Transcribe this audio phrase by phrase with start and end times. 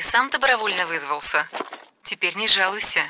[0.00, 1.46] сам добровольно вызвался.
[2.04, 3.04] Теперь не жалуйся.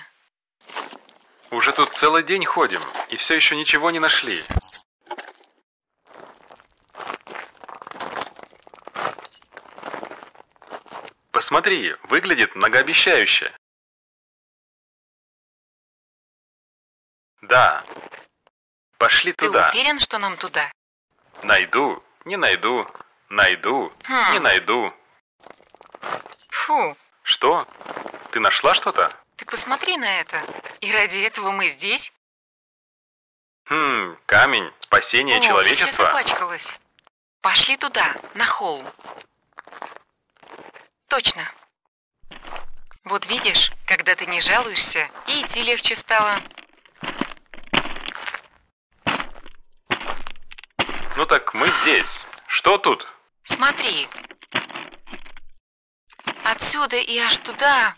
[1.50, 4.42] Уже тут целый день ходим, и все еще ничего не нашли.
[11.30, 13.54] Посмотри, выглядит многообещающе.
[17.42, 17.82] Да.
[18.98, 19.70] Пошли Ты туда.
[19.70, 20.70] уверен, что нам туда?
[21.42, 22.86] Найду, не найду,
[23.28, 24.32] найду, Хм.
[24.34, 24.94] не найду.
[26.66, 27.66] Фу, Что?
[28.30, 29.10] Ты нашла что-то?
[29.36, 30.40] ты посмотри на это.
[30.80, 32.12] И ради этого мы здесь?
[33.64, 36.06] Хм, камень, спасение О, я человечества.
[36.06, 36.78] запачкалась.
[37.40, 38.86] Пошли туда, на холм.
[41.08, 41.50] Точно.
[43.04, 46.36] Вот видишь, когда ты не жалуешься, и идти легче стало.
[51.16, 52.26] Ну так мы здесь.
[52.46, 53.08] Что тут?
[53.44, 54.08] Смотри.
[56.44, 57.94] Отсюда и аж туда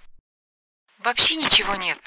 [1.03, 1.98] вообще ничего нет.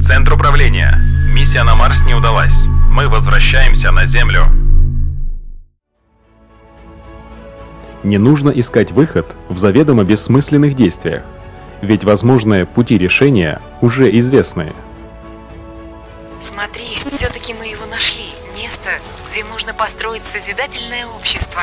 [0.00, 0.94] Центр управления.
[1.34, 2.54] Миссия на Марс не удалась.
[2.88, 4.44] Мы возвращаемся на Землю.
[8.04, 11.24] Не нужно искать выход в заведомо бессмысленных действиях,
[11.80, 14.72] ведь возможные пути решения уже известны.
[16.42, 18.30] Смотри, все-таки мы его нашли.
[18.56, 19.00] Место,
[19.32, 21.62] где можно построить созидательное общество.